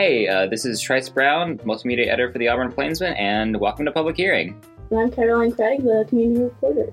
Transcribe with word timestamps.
Hey, 0.00 0.26
uh, 0.26 0.46
this 0.46 0.64
is 0.64 0.80
Trice 0.80 1.10
Brown, 1.10 1.58
multimedia 1.58 2.06
editor 2.06 2.32
for 2.32 2.38
the 2.38 2.48
Auburn 2.48 2.72
Plainsman, 2.72 3.12
and 3.18 3.60
welcome 3.60 3.84
to 3.84 3.92
Public 3.92 4.16
Hearing. 4.16 4.58
And 4.90 4.98
I'm 4.98 5.10
Caroline 5.10 5.52
Craig, 5.52 5.82
the 5.82 6.06
community 6.08 6.44
reporter. 6.44 6.90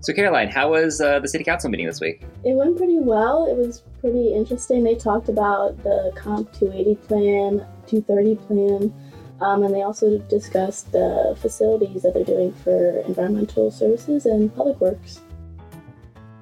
So, 0.00 0.12
Caroline, 0.12 0.48
how 0.48 0.72
was 0.72 1.00
uh, 1.00 1.20
the 1.20 1.28
City 1.28 1.44
Council 1.44 1.70
meeting 1.70 1.86
this 1.86 2.00
week? 2.00 2.22
It 2.44 2.56
went 2.56 2.76
pretty 2.76 2.98
well. 2.98 3.46
It 3.46 3.56
was 3.56 3.84
pretty 4.00 4.34
interesting. 4.34 4.82
They 4.82 4.96
talked 4.96 5.28
about 5.28 5.80
the 5.84 6.10
Comp 6.16 6.52
280 6.52 6.96
plan, 7.06 7.58
230 7.86 8.34
plan, 8.44 8.92
um, 9.40 9.62
and 9.62 9.72
they 9.72 9.82
also 9.82 10.18
discussed 10.18 10.90
the 10.90 11.36
facilities 11.40 12.02
that 12.02 12.14
they're 12.14 12.24
doing 12.24 12.52
for 12.54 13.02
environmental 13.02 13.70
services 13.70 14.26
and 14.26 14.52
public 14.56 14.80
works. 14.80 15.20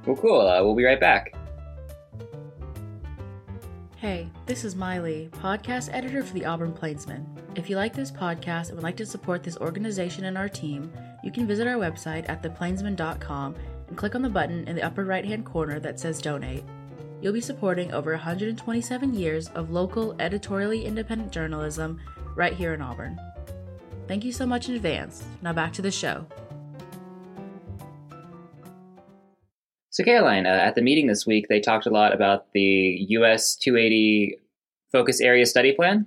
Well, 0.06 0.16
cool. 0.16 0.40
Uh, 0.40 0.64
we'll 0.64 0.76
be 0.76 0.84
right 0.84 0.98
back. 0.98 1.34
Hey, 4.00 4.30
this 4.46 4.62
is 4.62 4.76
Miley, 4.76 5.28
podcast 5.42 5.92
editor 5.92 6.22
for 6.22 6.32
the 6.32 6.44
Auburn 6.44 6.72
Plainsman. 6.72 7.26
If 7.56 7.68
you 7.68 7.74
like 7.74 7.92
this 7.92 8.12
podcast 8.12 8.68
and 8.68 8.76
would 8.76 8.84
like 8.84 8.96
to 8.98 9.04
support 9.04 9.42
this 9.42 9.56
organization 9.56 10.26
and 10.26 10.38
our 10.38 10.48
team, 10.48 10.92
you 11.24 11.32
can 11.32 11.48
visit 11.48 11.66
our 11.66 11.74
website 11.74 12.28
at 12.28 12.40
theplainsman.com 12.40 13.56
and 13.88 13.98
click 13.98 14.14
on 14.14 14.22
the 14.22 14.28
button 14.28 14.68
in 14.68 14.76
the 14.76 14.84
upper 14.84 15.04
right 15.04 15.24
hand 15.24 15.44
corner 15.44 15.80
that 15.80 15.98
says 15.98 16.22
donate. 16.22 16.62
You'll 17.20 17.32
be 17.32 17.40
supporting 17.40 17.92
over 17.92 18.12
127 18.12 19.14
years 19.14 19.48
of 19.48 19.72
local, 19.72 20.14
editorially 20.20 20.84
independent 20.84 21.32
journalism 21.32 21.98
right 22.36 22.52
here 22.52 22.74
in 22.74 22.80
Auburn. 22.80 23.18
Thank 24.06 24.22
you 24.22 24.30
so 24.30 24.46
much 24.46 24.68
in 24.68 24.76
advance. 24.76 25.24
Now 25.42 25.52
back 25.52 25.72
to 25.72 25.82
the 25.82 25.90
show. 25.90 26.24
So, 29.98 30.04
Caroline, 30.04 30.46
uh, 30.46 30.50
at 30.50 30.76
the 30.76 30.80
meeting 30.80 31.08
this 31.08 31.26
week, 31.26 31.48
they 31.48 31.58
talked 31.58 31.84
a 31.84 31.90
lot 31.90 32.14
about 32.14 32.52
the 32.52 33.04
US 33.08 33.56
280 33.56 34.38
Focus 34.92 35.20
Area 35.20 35.44
Study 35.44 35.72
Plan. 35.72 36.06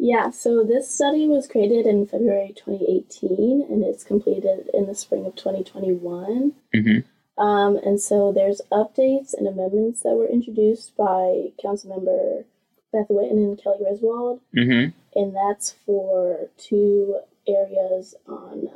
Yeah, 0.00 0.30
so 0.30 0.64
this 0.64 0.92
study 0.92 1.28
was 1.28 1.46
created 1.46 1.86
in 1.86 2.06
February 2.06 2.52
2018 2.56 3.64
and 3.70 3.84
it's 3.84 4.02
completed 4.02 4.68
in 4.74 4.86
the 4.86 4.96
spring 4.96 5.26
of 5.26 5.36
2021. 5.36 6.54
Mm-hmm. 6.74 7.40
Um, 7.40 7.76
and 7.76 8.00
so 8.00 8.32
there's 8.32 8.60
updates 8.72 9.32
and 9.32 9.46
amendments 9.46 10.02
that 10.02 10.16
were 10.16 10.26
introduced 10.26 10.96
by 10.96 11.52
Councilmember 11.64 12.46
Beth 12.92 13.06
Whitten 13.08 13.30
and 13.30 13.62
Kelly 13.62 13.78
Griswold, 13.78 14.40
Mm-hmm. 14.56 14.90
and 15.20 15.36
that's 15.36 15.76
for 15.86 16.48
two 16.56 17.20
areas 17.46 18.16
on 18.26 18.70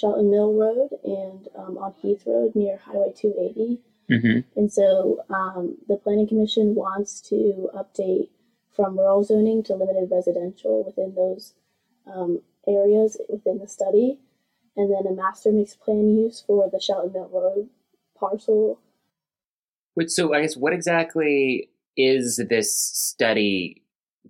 Shelton 0.00 0.30
Mill 0.30 0.52
Road 0.54 0.90
and 1.04 1.48
um, 1.56 1.76
on 1.78 1.94
Heath 2.00 2.22
Road 2.26 2.52
near 2.54 2.78
Highway 2.78 3.12
280. 3.14 3.80
Mm-hmm. 4.10 4.58
And 4.58 4.72
so 4.72 5.24
um, 5.28 5.76
the 5.88 5.96
Planning 5.96 6.26
Commission 6.26 6.74
wants 6.74 7.20
to 7.22 7.70
update 7.74 8.30
from 8.74 8.98
rural 8.98 9.22
zoning 9.22 9.62
to 9.64 9.74
limited 9.74 10.08
residential 10.10 10.84
within 10.84 11.14
those 11.14 11.54
um, 12.06 12.40
areas 12.66 13.18
within 13.28 13.58
the 13.58 13.68
study, 13.68 14.18
and 14.76 14.90
then 14.90 15.10
a 15.10 15.14
master 15.14 15.52
mixed 15.52 15.80
plan 15.80 16.08
use 16.16 16.42
for 16.44 16.68
the 16.70 16.80
Shelton 16.80 17.12
Mill 17.12 17.30
Road 17.32 17.68
parcel. 18.18 18.80
Which, 19.94 20.10
so, 20.10 20.34
I 20.34 20.42
guess, 20.42 20.56
what 20.56 20.72
exactly 20.72 21.68
is 21.96 22.42
this 22.48 22.74
study 22.74 23.82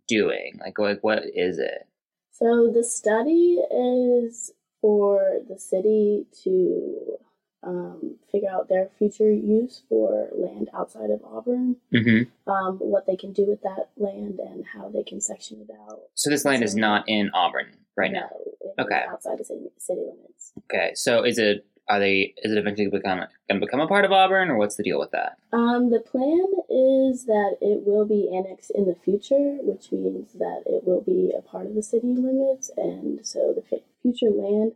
doing? 0.09 0.59
Like, 0.61 0.79
like 0.79 0.99
what 1.03 1.23
is 1.35 1.59
it? 1.59 1.87
So 2.33 2.71
the 2.73 2.83
study 2.83 3.59
is 3.71 4.53
for 4.81 5.41
the 5.49 5.59
city 5.59 6.27
to 6.45 7.17
um, 7.63 8.17
figure 8.33 8.49
out 8.51 8.69
their 8.69 8.89
future 8.99 9.31
use 9.31 9.83
for 9.89 10.29
land 10.35 10.71
outside 10.75 11.11
of 11.11 11.21
Auburn, 11.25 11.77
Mm-hmm. 11.93 12.51
um, 12.51 12.79
what 12.79 13.07
they 13.07 13.17
can 13.17 13.33
do 13.33 13.45
with 13.47 13.61
that 13.63 13.91
land, 13.99 14.39
and 14.39 14.65
how 14.73 14.89
they 14.89 15.03
can 15.03 15.21
section 15.21 15.61
it 15.61 15.71
out. 15.89 16.01
So, 16.15 16.31
this 16.31 16.45
land 16.45 16.63
is 16.63 16.75
not 16.75 17.05
in 17.09 17.31
Auburn 17.35 17.77
right 17.97 18.11
now. 18.13 18.31
No, 18.33 18.71
is 18.73 18.87
Okay. 18.87 19.03
outside 19.11 19.39
the 19.39 19.45
city, 19.45 19.69
city 19.79 20.01
limits. 20.01 20.53
Okay, 20.71 20.93
so 20.95 21.23
is 21.25 21.39
it 21.39 21.67
are 21.91 21.99
they 21.99 22.33
is 22.43 22.53
it 22.53 22.59
eventually 22.59 22.89
become 22.89 23.19
going 23.19 23.61
to 23.61 23.67
become 23.67 23.81
a 23.81 23.89
part 23.89 24.05
of 24.05 24.13
Auburn, 24.13 24.49
or 24.49 24.57
what's 24.57 24.77
the 24.77 24.85
deal 24.85 25.01
with 25.01 25.11
that? 25.11 25.37
Um, 25.53 25.91
the 25.91 25.99
plan 25.99 26.47
is 26.71 27.27
that 27.27 27.57
it 27.61 27.83
will 27.85 28.07
be 28.07 28.31
annexed 28.33 28.71
in 28.75 28.87
the 28.87 28.95
future, 28.95 29.59
which 29.63 29.91
means 29.91 30.33
that 30.35 30.63
it 30.67 30.85
will 30.87 31.01
be 31.03 31.33
a 31.37 31.43
part 31.43 31.67
of 31.67 31.75
the 31.75 31.83
city 31.83 32.15
limits, 32.15 32.71
and 32.77 33.27
so 33.27 33.53
the 33.55 33.63
fu- 33.63 33.83
future 34.03 34.31
land 34.33 34.73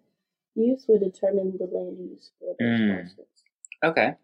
use 0.57 0.85
would 0.89 1.01
determine 1.01 1.57
the 1.59 1.67
land 1.67 1.97
use 1.99 2.33
for 2.39 2.55
those 2.59 2.81
Mm. 2.81 2.95
parcels. 2.97 3.27
Okay. 3.85 4.15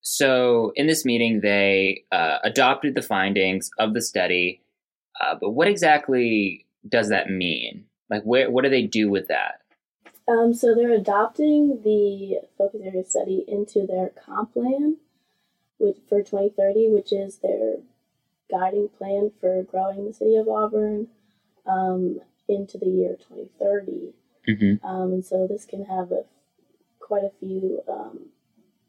So 0.00 0.72
in 0.76 0.86
this 0.86 1.04
meeting, 1.04 1.40
they 1.40 2.04
uh, 2.12 2.38
adopted 2.44 2.94
the 2.94 3.02
findings 3.02 3.70
of 3.78 3.94
the 3.94 4.02
study, 4.02 4.62
uh, 5.20 5.36
but 5.40 5.50
what 5.50 5.68
exactly 5.68 6.66
does 6.88 7.08
that 7.08 7.30
mean? 7.30 7.86
Like, 8.10 8.22
where 8.24 8.50
what 8.50 8.64
do 8.64 8.70
they 8.70 8.86
do 8.86 9.10
with 9.10 9.28
that? 9.28 9.60
Um, 10.28 10.54
so 10.54 10.74
they're 10.74 10.92
adopting 10.92 11.82
the 11.84 12.40
focus 12.58 12.80
area 12.84 13.04
study 13.04 13.44
into 13.46 13.86
their 13.86 14.10
comp 14.10 14.54
plan, 14.54 14.96
which 15.78 15.98
for 16.08 16.20
2030, 16.20 16.90
which 16.90 17.12
is 17.12 17.38
their 17.38 17.76
guiding 18.50 18.88
plan 18.88 19.30
for 19.40 19.62
growing 19.62 20.06
the 20.06 20.12
city 20.12 20.36
of 20.36 20.48
Auburn 20.48 21.08
um, 21.66 22.20
into 22.48 22.78
the 22.78 22.86
year 22.86 23.16
2030. 23.16 24.12
Mm-hmm. 24.48 24.86
Um, 24.86 25.12
and 25.12 25.24
so 25.24 25.46
this 25.46 25.64
can 25.64 25.84
have 25.84 26.12
a, 26.12 26.24
quite 26.98 27.24
a 27.24 27.30
few 27.40 27.82
um, 27.88 28.30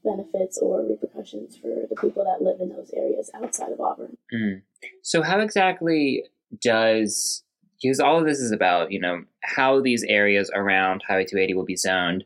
benefits 0.04 0.58
or 0.60 0.84
repercussions 0.84 1.58
for 1.58 1.86
the 1.90 1.96
people 1.96 2.24
that 2.24 2.44
live 2.44 2.62
in 2.62 2.70
those 2.70 2.92
areas 2.96 3.30
outside 3.36 3.72
of 3.72 3.80
Auburn. 3.80 4.18
Mm. 4.34 4.62
So 5.02 5.22
how 5.22 5.40
exactly 5.40 6.24
does 6.62 7.44
because 7.82 8.00
all 8.00 8.20
of 8.20 8.26
this 8.26 8.40
is 8.40 8.52
about 8.52 8.92
you 8.92 9.00
know 9.00 9.24
how 9.42 9.82
these 9.82 10.04
areas 10.04 10.52
around 10.54 11.04
Highway 11.08 11.26
280 11.26 11.54
will 11.54 11.66
be 11.66 11.76
zoned, 11.76 12.24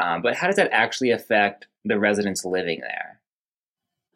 um, 0.00 0.22
but 0.22 0.36
how 0.36 0.46
does 0.46 0.56
that 0.56 0.70
actually 0.72 1.10
affect 1.10 1.66
the 1.84 1.98
residents 1.98 2.44
living 2.44 2.80
there? 2.80 3.20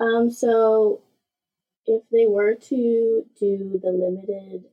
Um, 0.00 0.30
so 0.30 1.00
if 1.86 2.02
they 2.12 2.26
were 2.26 2.54
to 2.54 3.24
do 3.38 3.80
the 3.82 3.90
limited 3.90 4.64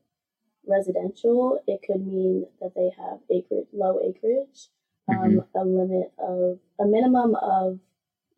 residential, 0.67 1.61
it 1.67 1.81
could 1.85 2.05
mean 2.05 2.45
that 2.61 2.73
they 2.75 2.91
have 2.97 3.19
acreage, 3.29 3.67
low 3.73 3.99
acreage, 4.03 4.67
um, 5.07 5.43
a 5.55 5.63
limit 5.63 6.11
of 6.17 6.59
a 6.79 6.85
minimum 6.85 7.35
of 7.35 7.79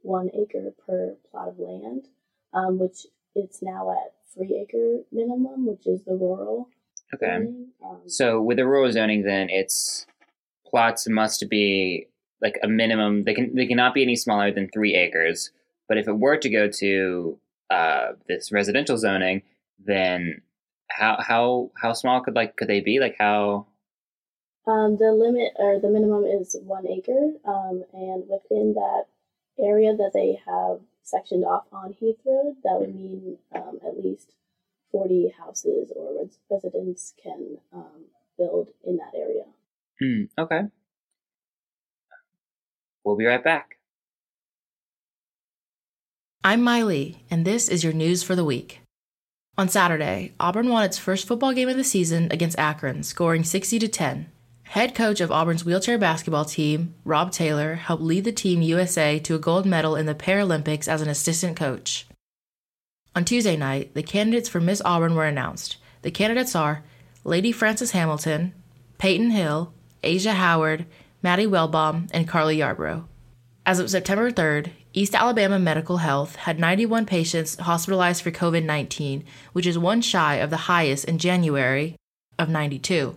one 0.01 0.29
acre 0.33 0.73
per 0.85 1.15
plot 1.29 1.49
of 1.49 1.59
land, 1.59 2.07
um, 2.53 2.79
which 2.79 3.07
it's 3.35 3.61
now 3.61 3.91
at 3.91 4.13
three 4.33 4.55
acre 4.61 5.03
minimum, 5.11 5.65
which 5.65 5.87
is 5.87 6.03
the 6.03 6.13
rural. 6.13 6.69
Okay. 7.13 7.35
Um, 7.35 7.71
So 8.07 8.41
with 8.41 8.57
the 8.57 8.67
rural 8.67 8.91
zoning, 8.91 9.23
then 9.23 9.49
it's 9.49 10.05
plots 10.65 11.07
must 11.07 11.49
be 11.49 12.07
like 12.41 12.59
a 12.63 12.67
minimum. 12.67 13.23
They 13.23 13.33
can 13.33 13.55
they 13.55 13.65
cannot 13.67 13.93
be 13.93 14.03
any 14.03 14.15
smaller 14.15 14.51
than 14.51 14.69
three 14.69 14.95
acres. 14.95 15.51
But 15.87 15.97
if 15.97 16.07
it 16.07 16.17
were 16.17 16.37
to 16.37 16.49
go 16.49 16.69
to 16.69 17.39
uh, 17.69 18.07
this 18.27 18.51
residential 18.51 18.97
zoning, 18.97 19.43
then 19.79 20.41
how 20.89 21.17
how 21.19 21.71
how 21.81 21.93
small 21.93 22.21
could 22.21 22.35
like 22.35 22.55
could 22.55 22.67
they 22.67 22.81
be? 22.81 22.99
Like 22.99 23.15
how? 23.17 23.67
Um, 24.67 24.97
the 24.97 25.13
limit 25.13 25.53
or 25.55 25.79
the 25.79 25.89
minimum 25.89 26.25
is 26.25 26.57
one 26.61 26.85
acre, 26.87 27.31
um, 27.45 27.85
and 27.93 28.23
within 28.27 28.73
that 28.73 29.05
area 29.57 29.95
that 29.95 30.11
they 30.13 30.39
have 30.45 30.81
sectioned 31.03 31.45
off 31.45 31.63
on 31.71 31.93
Heath 31.93 32.19
Road, 32.25 32.57
that 32.65 32.77
would 32.77 32.93
mean 32.93 33.37
um, 33.55 33.79
at 33.85 34.03
least 34.03 34.33
40 34.91 35.33
houses 35.37 35.91
or 35.95 36.21
res- 36.21 36.39
residents 36.49 37.13
can 37.21 37.57
um, 37.73 38.05
build 38.37 38.69
in 38.85 38.97
that 38.97 39.13
area. 39.15 39.43
Hmm, 39.99 40.41
okay. 40.41 40.61
We'll 43.03 43.17
be 43.17 43.25
right 43.25 43.43
back. 43.43 43.77
I'm 46.43 46.61
Miley, 46.61 47.23
and 47.29 47.45
this 47.45 47.67
is 47.67 47.83
your 47.83 47.93
news 47.93 48.23
for 48.23 48.35
the 48.35 48.45
week. 48.45 48.81
On 49.57 49.67
Saturday, 49.67 50.33
Auburn 50.39 50.69
won 50.69 50.83
its 50.83 50.97
first 50.97 51.27
football 51.27 51.51
game 51.51 51.67
of 51.67 51.77
the 51.77 51.83
season 51.83 52.27
against 52.31 52.59
Akron, 52.59 53.03
scoring 53.03 53.43
60 53.43 53.79
to 53.79 53.87
10. 53.87 54.29
Head 54.63 54.93
coach 54.93 55.19
of 55.19 55.31
Auburn's 55.31 55.65
wheelchair 55.65 55.97
basketball 55.97 56.45
team, 56.45 56.93
Rob 57.05 57.31
Taylor, 57.31 57.75
helped 57.75 58.03
lead 58.03 58.23
the 58.23 58.31
team 58.31 58.61
USA 58.61 59.17
to 59.19 59.33
a 59.33 59.39
gold 59.39 59.65
medal 59.65 59.95
in 59.95 60.05
the 60.05 60.13
Paralympics 60.13 60.87
as 60.87 61.01
an 61.01 61.09
assistant 61.09 61.57
coach. 61.57 62.05
On 63.17 63.25
Tuesday 63.25 63.57
night, 63.57 63.95
the 63.95 64.03
candidates 64.03 64.47
for 64.47 64.61
Miss 64.61 64.79
Auburn 64.85 65.15
were 65.15 65.25
announced. 65.25 65.77
The 66.03 66.11
candidates 66.11 66.55
are 66.55 66.83
Lady 67.23 67.51
Frances 67.51 67.89
Hamilton, 67.89 68.53
Peyton 68.99 69.31
Hill, 69.31 69.73
Asia 70.03 70.33
Howard, 70.33 70.85
Maddie 71.23 71.47
Wellbaum, 71.47 72.11
and 72.13 72.27
Carly 72.27 72.57
Yarbrough. 72.57 73.05
As 73.65 73.79
of 73.79 73.89
September 73.89 74.29
3rd, 74.29 74.69
East 74.93 75.15
Alabama 75.15 75.57
Medical 75.57 75.97
Health 75.97 76.35
had 76.35 76.59
91 76.59 77.07
patients 77.07 77.55
hospitalized 77.55 78.21
for 78.21 78.29
COVID 78.29 78.63
19, 78.65 79.23
which 79.51 79.65
is 79.65 79.79
one 79.79 80.01
shy 80.01 80.35
of 80.35 80.51
the 80.51 80.69
highest 80.69 81.05
in 81.05 81.17
January 81.17 81.95
of 82.37 82.49
92. 82.49 83.15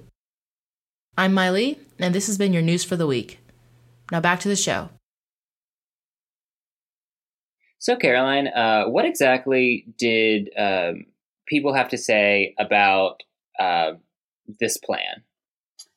I'm 1.19 1.35
Miley, 1.35 1.79
and 1.99 2.15
this 2.15 2.27
has 2.27 2.39
been 2.39 2.55
your 2.55 2.63
news 2.63 2.85
for 2.85 2.97
the 2.97 3.07
week. 3.07 3.39
Now 4.11 4.21
back 4.21 4.41
to 4.41 4.49
the 4.49 4.57
show. 4.57 4.89
So, 7.81 7.97
Caroline, 7.97 8.49
uh, 8.49 8.85
what 8.85 9.07
exactly 9.07 9.87
did 9.97 10.51
um, 10.57 11.07
people 11.47 11.73
have 11.73 11.89
to 11.89 11.99
say 11.99 12.55
about 12.59 13.23
uh, 13.59 13.93
this 14.61 14.77
plan? 14.77 15.25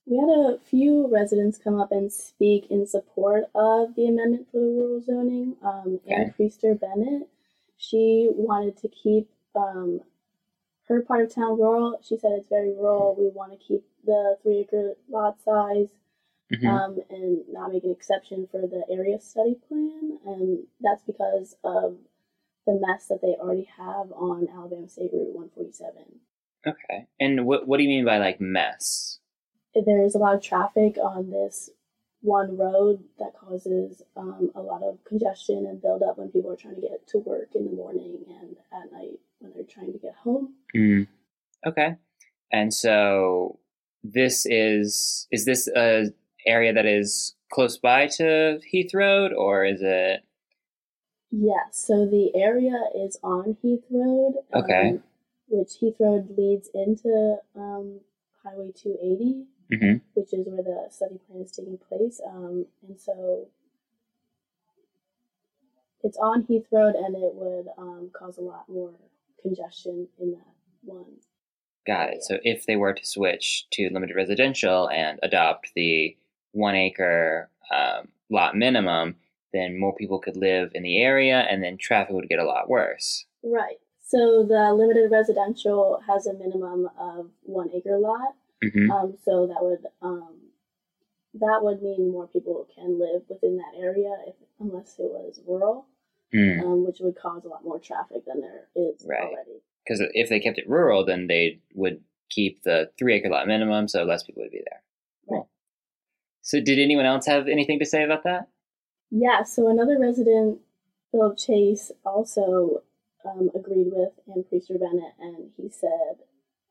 We 0.06 0.18
had 0.18 0.30
a 0.30 0.60
few 0.60 1.10
residents 1.14 1.58
come 1.58 1.78
up 1.80 1.92
and 1.92 2.12
speak 2.12 2.68
in 2.70 2.88
support 2.88 3.44
of 3.54 3.96
the 3.96 4.08
amendment 4.08 4.48
for 4.50 4.60
the 4.60 4.66
rural 4.66 5.02
zoning. 5.02 5.58
Um, 5.62 6.00
Okay. 6.06 6.16
Ann 6.16 6.34
Priester 6.40 6.80
Bennett, 6.80 7.28
she 7.78 8.30
wanted 8.34 8.78
to 8.78 8.88
keep 8.88 9.30
um, 9.54 10.00
her 10.88 11.02
part 11.02 11.26
of 11.26 11.36
town 11.36 11.60
rural. 11.60 12.00
She 12.02 12.18
said 12.18 12.32
it's 12.32 12.50
very 12.50 12.74
rural. 12.74 13.16
We 13.20 13.30
want 13.30 13.52
to 13.52 13.58
keep 13.58 13.84
the 14.06 14.38
three 14.42 14.60
acre 14.60 14.94
lot 15.10 15.42
size 15.44 15.90
Mhm. 16.54 16.68
um, 16.68 17.00
and 17.10 17.44
not 17.50 17.72
make 17.72 17.84
an 17.84 17.92
exception 17.92 18.48
for 18.48 18.62
the 18.68 18.84
area 18.90 19.20
study 19.20 19.56
plan. 19.68 20.20
And 20.26 20.68
that's 20.82 21.04
because 21.04 21.56
of 21.64 21.98
the 22.66 22.74
mess 22.80 23.08
that 23.08 23.22
they 23.22 23.36
already 23.40 23.68
have 23.78 24.12
on 24.12 24.48
Alabama 24.50 24.88
State 24.88 25.12
Route 25.14 25.34
147. 25.34 26.20
okay. 26.66 27.08
And 27.20 27.46
what 27.46 27.68
what 27.68 27.78
do 27.78 27.84
you 27.84 27.90
mean 27.90 28.06
by 28.06 28.18
like 28.20 28.40
mess? 28.40 29.20
there's 29.86 30.14
a 30.14 30.20
lot 30.20 30.36
of 30.36 30.42
traffic 30.42 30.98
on 30.98 31.32
this 31.32 31.70
one 32.22 32.56
road 32.56 33.04
that 33.20 33.34
causes 33.34 34.02
um, 34.16 34.52
a 34.56 34.62
lot 34.62 34.82
of 34.84 35.04
congestion 35.04 35.66
and 35.68 35.82
buildup 35.82 36.18
when 36.18 36.30
people 36.30 36.52
are 36.52 36.56
trying 36.56 36.76
to 36.76 36.82
get 36.82 37.06
to 37.08 37.18
work 37.18 37.50
in 37.56 37.66
the 37.66 37.72
morning 37.72 38.24
and 38.40 38.56
at 38.72 38.92
night 38.94 39.20
when 39.40 39.52
they're 39.54 39.64
trying 39.64 39.92
to 39.92 39.98
get 40.00 40.14
home. 40.16 40.54
Mm. 40.76 41.08
Okay. 41.66 41.96
And 42.52 42.74
so 42.74 43.60
this 44.04 44.46
is 44.46 45.28
is 45.32 45.46
this 45.46 45.68
a 45.76 46.14
area 46.46 46.74
that 46.74 46.86
is 46.86 47.36
close 47.52 47.78
by 47.78 48.08
to 48.08 48.60
Heath 48.66 48.94
Road 48.94 49.32
or 49.34 49.66
is 49.66 49.82
it 49.82 50.22
Yes, 51.36 51.64
so 51.72 52.06
the 52.06 52.32
area 52.36 52.80
is 52.96 53.18
on 53.24 53.58
Heath 53.62 53.84
Road. 53.90 54.36
Okay. 54.54 54.90
um, 54.90 55.04
which 55.50 55.76
Heath 55.80 55.96
Road 56.00 56.30
leads 56.38 56.70
into 56.76 57.38
um, 57.56 58.00
Highway 58.44 58.72
280, 58.76 59.46
Mhm. 59.72 60.02
which 60.14 60.32
is 60.34 60.46
where 60.48 60.62
the 60.64 60.88
study 60.92 61.18
plan 61.28 61.42
is 61.42 61.52
taking 61.52 61.78
place. 61.78 62.22
Um, 62.26 62.68
and 62.88 63.00
so 63.00 63.48
it's 66.04 66.18
on 66.18 66.44
Heath 66.44 66.68
Road, 66.72 66.96
and 66.96 67.16
it 67.16 67.34
would 67.34 67.68
um, 67.78 68.10
cause 68.14 68.38
a 68.38 68.42
lot 68.42 68.68
more 68.70 68.92
congestion 69.42 70.08
in 70.20 70.32
that 70.34 70.48
one. 70.84 71.06
got 71.86 72.10
it. 72.14 72.24
So 72.24 72.38
if 72.44 72.66
they 72.66 72.76
were 72.78 72.94
to 72.94 73.06
switch 73.06 73.68
to 73.72 73.90
limited 73.90 74.16
residential 74.16 74.90
and 74.90 75.20
adopt 75.24 75.72
the 75.76 76.16
one 76.54 76.76
acre 76.76 77.50
um, 77.76 78.08
lot 78.30 78.56
minimum, 78.56 79.16
then 79.52 79.78
more 79.80 79.94
people 79.96 80.18
could 80.20 80.38
live 80.38 80.72
in 80.74 80.82
the 80.84 81.02
area 81.02 81.46
and 81.50 81.62
then 81.64 81.78
traffic 81.78 82.16
would 82.16 82.30
get 82.30 82.40
a 82.40 82.46
lot 82.46 82.70
worse. 82.70 83.26
Right. 83.44 83.78
So 84.06 84.44
the 84.48 84.74
limited 84.74 85.12
residential 85.12 86.02
has 86.08 86.26
a 86.28 86.34
minimum 86.34 86.90
of 87.00 87.30
one 87.44 87.70
acre 87.74 87.98
lot. 88.00 88.36
hmm 88.64 88.90
Um, 88.92 89.18
so 89.24 89.48
that 89.48 89.62
would 89.62 89.86
um, 90.02 90.36
that 91.36 91.60
would 91.64 91.82
mean 91.82 92.12
more 92.12 92.28
people 92.28 92.68
can 92.76 93.00
live 93.00 93.24
within 93.28 93.58
that 93.58 93.74
area 93.78 94.16
if 94.28 94.36
unless 94.60 94.96
it 95.00 95.10
was 95.12 95.42
rural, 95.48 95.86
Mm. 96.34 96.62
um, 96.64 96.86
which 96.86 97.00
would 97.00 97.16
cause 97.16 97.44
a 97.46 97.48
lot 97.48 97.64
more 97.64 97.80
traffic 97.80 98.26
than 98.26 98.42
there 98.42 98.68
is 98.76 99.06
Right. 99.08 99.22
already. 99.22 99.62
Because 99.84 100.02
if 100.14 100.30
they 100.30 100.40
kept 100.40 100.58
it 100.58 100.68
rural, 100.70 101.04
then 101.06 101.28
they 101.28 101.60
would 101.76 102.04
keep 102.30 102.64
the 102.64 102.90
three 102.98 103.14
acre 103.16 103.30
lot 103.30 103.48
minimum, 103.48 103.88
so 103.88 104.04
less 104.04 104.24
people 104.24 104.42
would 104.44 104.52
be 104.52 104.64
there. 104.70 104.82
Right. 106.54 106.60
So, 106.60 106.64
did 106.64 106.80
anyone 106.80 107.06
else 107.06 107.26
have 107.26 107.48
anything 107.48 107.80
to 107.80 107.86
say 107.86 108.04
about 108.04 108.24
that? 108.24 108.48
Yeah. 109.12 109.44
So 109.44 109.70
another 109.70 109.98
resident, 110.00 110.60
Philip 111.12 111.38
Chase, 111.38 111.92
also 112.06 112.84
um, 113.26 113.50
agreed 113.56 113.88
with 113.92 114.12
Ann 114.28 114.44
Priester 114.52 114.80
Bennett, 114.80 115.14
and 115.20 115.52
he 115.58 115.70
said 115.70 116.24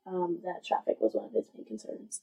um, 0.05 0.39
that 0.43 0.65
traffic 0.65 0.97
was 0.99 1.13
one 1.13 1.25
of 1.25 1.31
his 1.33 1.45
main 1.55 1.65
concerns. 1.65 2.21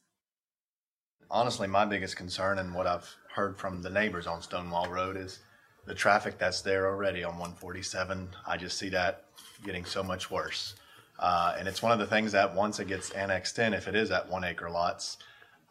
honestly, 1.30 1.66
my 1.68 1.84
biggest 1.84 2.16
concern 2.16 2.58
and 2.58 2.74
what 2.74 2.86
I've 2.86 3.16
heard 3.34 3.56
from 3.56 3.82
the 3.82 3.90
neighbors 3.90 4.26
on 4.26 4.42
Stonewall 4.42 4.90
Road 4.90 5.16
is 5.16 5.40
the 5.86 5.94
traffic 5.94 6.38
that's 6.38 6.60
there 6.60 6.86
already 6.88 7.24
on 7.24 7.32
147. 7.32 8.28
I 8.46 8.56
just 8.56 8.78
see 8.78 8.88
that 8.90 9.24
getting 9.64 9.84
so 9.84 10.02
much 10.02 10.30
worse. 10.30 10.74
Uh, 11.18 11.54
and 11.58 11.68
it's 11.68 11.82
one 11.82 11.92
of 11.92 11.98
the 11.98 12.06
things 12.06 12.32
that 12.32 12.54
once 12.54 12.80
it 12.80 12.88
gets 12.88 13.10
annexed 13.10 13.58
in, 13.58 13.74
if 13.74 13.88
it 13.88 13.94
is 13.94 14.10
at 14.10 14.28
one 14.28 14.44
acre 14.44 14.70
lots, 14.70 15.18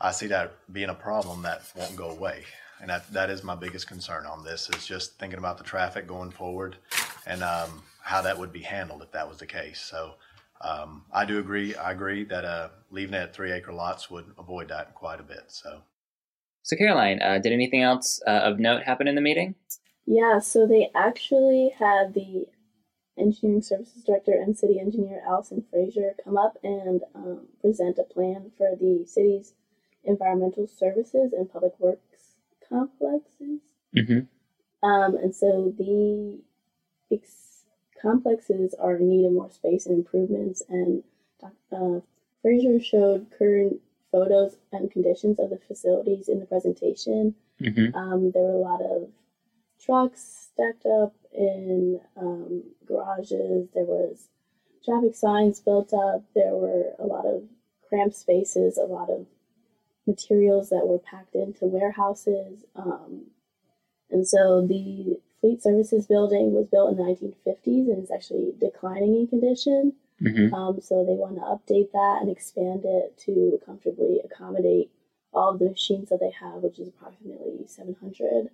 I 0.02 0.12
see 0.12 0.28
that 0.28 0.54
being 0.72 0.90
a 0.90 0.96
problem 0.96 1.42
that 1.44 1.64
won't 1.76 1.96
go 1.96 2.10
away. 2.10 2.44
And 2.82 2.90
that, 2.90 3.12
that 3.12 3.30
is 3.30 3.44
my 3.44 3.56
biggest 3.56 3.88
concern 3.88 4.26
on 4.26 4.44
this 4.44 4.70
is 4.70 4.86
just 4.86 5.20
thinking 5.20 5.40
about 5.40 5.58
the 5.58 5.64
traffic 5.66 6.08
going 6.08 6.32
forward 6.32 6.78
and 7.26 7.44
um, 7.44 7.84
how 8.02 8.22
that 8.22 8.38
would 8.38 8.54
be 8.54 8.62
handled 8.62 9.02
if 9.02 9.12
that 9.12 9.28
was 9.28 9.38
the 9.38 9.46
case. 9.46 9.82
So 9.82 10.14
um, 10.62 11.04
I 11.12 11.26
do 11.26 11.40
agree. 11.40 11.76
I 11.76 11.92
agree 11.92 12.24
that 12.26 12.46
uh, 12.46 12.70
leaving 12.90 13.16
it 13.16 13.18
at 13.18 13.34
three 13.34 13.52
acre 13.52 13.74
lots 13.74 14.10
would 14.10 14.26
avoid 14.38 14.70
that 14.70 14.96
quite 14.96 15.20
a 15.20 15.24
bit. 15.24 15.44
So 15.48 15.82
So, 16.64 16.78
Caroline, 16.78 17.22
uh, 17.22 17.40
did 17.40 17.52
anything 17.52 17.82
else 17.82 18.22
uh, 18.26 18.32
of 18.32 18.60
note 18.60 18.84
happen 18.84 19.08
in 19.08 19.16
the 19.16 19.22
meeting? 19.22 19.56
Yeah, 20.06 20.40
so 20.40 20.66
they 20.66 20.90
actually 20.96 21.74
had 21.78 22.14
the 22.14 22.46
engineering 23.18 23.62
services 23.62 24.04
director 24.04 24.32
and 24.32 24.58
city 24.58 24.80
engineer 24.80 25.22
Allison 25.28 25.66
Frazier 25.70 26.16
come 26.24 26.38
up 26.38 26.58
and 26.64 27.02
um, 27.14 27.48
present 27.60 28.00
a 28.00 28.04
plan 28.04 28.52
for 28.58 28.78
the 28.80 29.06
city's 29.06 29.54
environmental 30.04 30.68
services 30.68 31.34
and 31.34 31.52
public 31.52 31.74
works 31.80 32.36
complexes. 32.68 33.60
Mm-hmm. 33.96 34.88
Um, 34.88 35.16
and 35.16 35.36
so 35.36 35.74
the 35.78 36.40
ex- 37.12 37.64
complexes 38.02 38.74
are 38.80 38.96
in 38.96 39.10
need 39.10 39.26
of 39.26 39.34
more 39.34 39.52
space 39.52 39.86
and 39.86 39.98
improvements. 39.98 40.62
And 40.70 41.04
uh, 41.44 42.00
Frazier 42.42 42.80
showed 42.80 43.28
current 43.38 43.78
photos 44.12 44.56
and 44.72 44.92
conditions 44.92 45.40
of 45.40 45.50
the 45.50 45.60
facilities 45.68 46.30
in 46.30 46.40
the 46.40 46.46
presentation. 46.46 47.36
Mm-hmm. 47.62 47.96
Um, 47.96 48.32
there 48.32 48.44
were 48.44 48.52
a 48.52 48.58
lot 48.58 48.82
of 48.82 49.10
trucks 49.84 50.50
stacked 50.54 50.86
up 50.86 51.14
in 51.34 52.00
um, 52.18 52.64
garages. 52.88 53.70
There 53.74 53.86
was 53.86 54.28
traffic 54.84 55.16
signs 55.16 55.60
built 55.60 55.94
up. 55.94 56.24
There 56.34 56.56
were 56.56 56.94
a 56.98 57.06
lot 57.06 57.26
of 57.26 57.44
cramped 57.88 58.16
spaces, 58.16 58.78
a 58.78 58.84
lot 58.84 59.10
of 59.10 59.26
materials 60.10 60.70
that 60.70 60.88
were 60.88 61.00
packed 61.00 61.36
into 61.36 61.66
warehouses. 61.66 62.66
Um, 62.76 63.28
and 64.10 64.28
so 64.28 64.66
the 64.66 65.20
Fleet 65.40 65.62
Services 65.62 66.08
building 66.08 66.54
was 66.54 66.68
built 66.68 66.92
in 66.92 66.98
the 66.98 67.04
1950s 67.04 67.92
and 67.92 68.04
is 68.04 68.12
actually 68.12 68.54
declining 68.60 69.16
in 69.16 69.28
condition. 69.28 69.94
Mm-hmm. 70.22 70.54
Um, 70.54 70.82
so 70.82 71.06
they 71.06 71.14
want 71.14 71.36
to 71.36 71.42
update 71.42 71.92
that 71.94 72.20
and 72.22 72.30
expand 72.30 72.82
it 72.84 73.18
to 73.26 73.60
comfortably 73.66 74.20
accommodate 74.24 74.92
all 75.32 75.50
of 75.52 75.60
the 75.60 75.70
machines 75.70 76.10
that 76.10 76.20
they 76.20 76.32
have, 76.32 76.62
which 76.62 76.80
is 76.80 76.88
approximately 76.88 77.66
700, 77.68 78.50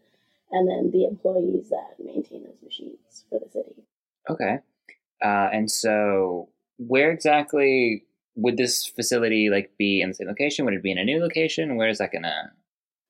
and 0.52 0.70
then 0.70 0.92
the 0.92 1.06
employees 1.06 1.70
that 1.70 1.96
maintain 2.04 2.44
those 2.44 2.62
machines 2.64 3.26
for 3.30 3.40
the 3.40 3.50
city. 3.50 3.84
Okay. 4.30 4.60
Uh, 5.24 5.50
and 5.52 5.72
so, 5.72 6.50
where 6.78 7.12
exactly 7.12 8.04
would 8.36 8.58
this 8.58 8.86
facility 8.86 9.50
like 9.50 9.72
be 9.78 10.02
in 10.02 10.10
the 10.10 10.16
same 10.16 10.28
location? 10.28 10.66
Would 10.66 10.74
it 10.76 10.84
be 10.84 10.92
in 10.92 10.98
a 10.98 11.04
new 11.06 11.20
location? 11.22 11.76
Where 11.78 11.90
is 11.90 11.98
that 12.00 12.12
gonna? 12.12 12.52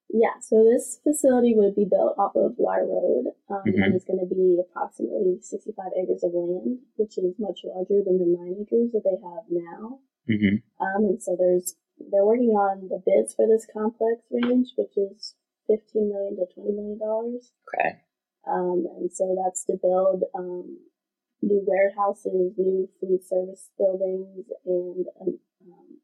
Yeah, 0.10 0.40
so 0.40 0.64
this 0.64 1.00
facility 1.04 1.54
would 1.56 1.76
be 1.76 1.84
built 1.84 2.16
off 2.18 2.36
of 2.36 2.54
Wire 2.58 2.86
Road, 2.86 3.26
um, 3.50 3.64
Mhm. 3.66 3.84
and 3.84 3.96
it's 3.96 4.06
going 4.06 4.20
to 4.20 4.34
be 4.34 4.60
approximately 4.62 5.42
65 5.42 5.92
acres 5.98 6.24
of 6.24 6.34
land, 6.34 6.80
which 6.96 7.18
is 7.18 7.38
much 7.40 7.66
larger 7.66 8.04
than 8.04 8.20
the 8.20 8.26
nine 8.26 8.56
acres 8.62 8.92
that 8.94 9.04
they 9.04 9.18
have 9.18 9.44
now. 9.50 10.00
Mm-hmm. 10.30 10.62
Um, 10.86 11.06
and 11.06 11.22
so 11.22 11.36
there's 11.36 11.76
they're 12.12 12.26
working 12.26 12.52
on 12.52 12.88
the 12.90 13.02
bids 13.06 13.34
for 13.34 13.48
this 13.48 13.66
complex 13.66 14.22
range, 14.30 14.74
which 14.78 14.96
is 14.98 15.36
15 15.68 16.10
million 16.10 16.36
to 16.38 16.46
20 16.54 16.72
million 16.72 16.98
dollars. 17.00 17.52
Okay. 17.68 18.02
Um, 18.46 18.86
and 18.98 19.12
so 19.12 19.36
that's 19.44 19.66
to 19.66 19.78
build 19.82 20.24
um, 20.36 20.78
new 21.46 21.64
warehouses, 21.66 22.54
new 22.58 22.90
fleet 23.00 23.24
service 23.24 23.70
buildings, 23.78 24.46
and 24.66 25.06
um, 25.22 25.40
um, 25.68 25.98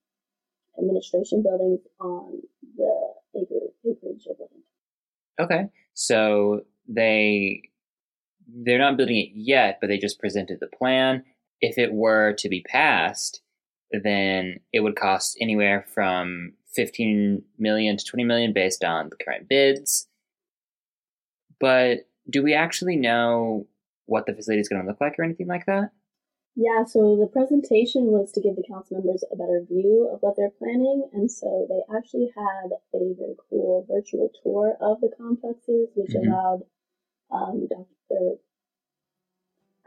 administration 0.77 1.41
buildings 1.41 1.79
on 2.00 2.41
the 2.77 3.13
acre, 3.36 3.55
acreage 3.86 4.27
of 4.29 4.38
land. 4.39 4.63
Okay. 5.39 5.69
So 5.93 6.62
they 6.88 7.63
they're 8.48 8.79
not 8.79 8.98
building 8.98 9.17
it 9.17 9.31
yet, 9.33 9.77
but 9.81 9.88
they 9.88 9.98
just 9.98 10.19
presented 10.19 10.60
the 10.60 10.67
plan. 10.67 11.24
If 11.62 11.77
it 11.77 11.93
were 11.93 12.33
to 12.33 12.50
be 12.50 12.62
passed, 12.62 13.41
then 13.91 14.60
it 14.74 14.81
would 14.81 14.95
cost 14.95 15.38
anywhere 15.39 15.86
from 15.93 16.53
15 16.75 17.43
million 17.57 17.98
to 17.98 18.05
20 18.05 18.24
million 18.24 18.53
based 18.53 18.83
on 18.83 19.10
the 19.10 19.24
current 19.24 19.48
bids. 19.48 20.07
But 21.60 22.10
do 22.29 22.43
we 22.43 22.53
actually 22.53 22.95
know 22.95 23.67
what 24.05 24.25
the 24.25 24.34
facility 24.34 24.62
is 24.62 24.70
going 24.70 24.81
to 24.81 24.88
look 24.88 25.01
like 25.01 25.17
or 25.17 25.24
anything 25.24 25.48
like 25.48 25.65
that? 25.65 25.91
Yeah, 26.55 26.84
so 26.84 27.15
the 27.15 27.27
presentation 27.31 28.12
was 28.12 28.31
to 28.34 28.41
give 28.41 28.58
the 28.58 28.63
council 28.67 28.98
members 28.98 29.24
a 29.31 29.38
better 29.38 29.63
view 29.67 30.10
of 30.12 30.22
what 30.22 30.36
they're 30.36 30.51
planning, 30.51 31.10
and 31.13 31.31
so 31.31 31.65
they 31.70 31.79
actually 31.96 32.29
had 32.36 32.72
a 32.72 32.98
very 32.98 33.15
cool 33.50 33.86
virtual 33.89 34.29
tour 34.43 34.75
of 34.81 35.00
the 35.00 35.10
complexes, 35.15 35.89
which 35.96 36.12
Mhm. 36.12 36.27
allowed 36.27 36.65
um, 37.31 37.65
Dr. 37.67 38.39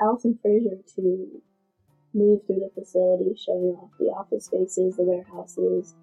Allison 0.00 0.38
Frazier 0.40 0.78
to 0.96 1.42
move 2.14 2.42
through 2.46 2.60
the 2.60 2.70
facility, 2.70 3.34
showing 3.34 3.76
off 3.76 3.90
the 3.98 4.06
office 4.06 4.46
spaces, 4.46 4.96
the 4.96 5.02
warehouses, 5.04 5.94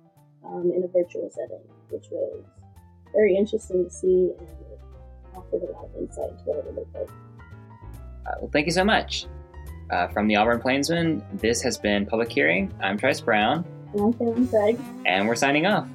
um, 0.43 0.71
in 0.71 0.83
a 0.83 0.87
virtual 0.87 1.29
setting, 1.31 1.67
which 1.89 2.11
was 2.11 2.43
very 3.13 3.35
interesting 3.35 3.85
to 3.85 3.89
see 3.89 4.33
and 4.37 4.47
offered 5.35 5.63
a 5.63 5.71
lot 5.71 5.85
of 5.85 5.95
insight 5.95 6.29
into 6.29 6.43
what 6.43 6.57
it 6.59 6.65
would 6.65 6.75
look 6.75 6.93
like. 6.93 7.09
Uh, 8.25 8.31
well, 8.41 8.49
thank 8.51 8.65
you 8.65 8.71
so 8.71 8.83
much. 8.83 9.25
Uh, 9.89 10.07
from 10.07 10.27
the 10.27 10.35
Auburn 10.35 10.61
Plainsman, 10.61 11.23
this 11.33 11.61
has 11.61 11.77
been 11.77 12.05
Public 12.05 12.31
Hearing. 12.31 12.73
I'm 12.81 12.97
Trice 12.97 13.19
Brown. 13.19 13.65
And 13.93 14.01
I'm 14.01 14.13
Caitlin 14.13 14.49
Craig. 14.49 14.79
And 15.05 15.27
we're 15.27 15.35
signing 15.35 15.65
off. 15.65 15.87